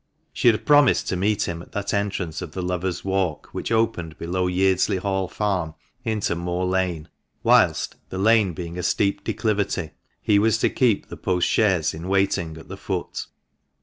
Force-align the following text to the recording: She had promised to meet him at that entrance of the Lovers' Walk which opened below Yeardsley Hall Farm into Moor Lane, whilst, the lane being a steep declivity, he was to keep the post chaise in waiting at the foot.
She 0.33 0.47
had 0.47 0.65
promised 0.65 1.07
to 1.09 1.15
meet 1.15 1.43
him 1.47 1.61
at 1.61 1.73
that 1.73 1.93
entrance 1.93 2.41
of 2.41 2.53
the 2.53 2.63
Lovers' 2.63 3.05
Walk 3.05 3.49
which 3.51 3.71
opened 3.71 4.17
below 4.17 4.47
Yeardsley 4.47 4.97
Hall 4.97 5.27
Farm 5.27 5.75
into 6.03 6.33
Moor 6.33 6.65
Lane, 6.65 7.07
whilst, 7.43 7.97
the 8.09 8.17
lane 8.17 8.53
being 8.53 8.79
a 8.79 8.81
steep 8.81 9.23
declivity, 9.23 9.91
he 10.19 10.39
was 10.39 10.57
to 10.57 10.71
keep 10.71 11.09
the 11.09 11.17
post 11.17 11.47
chaise 11.47 11.93
in 11.93 12.07
waiting 12.07 12.57
at 12.57 12.67
the 12.67 12.77
foot. 12.77 13.27